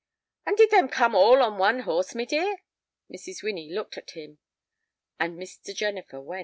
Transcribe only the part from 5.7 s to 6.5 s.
Jennifer went.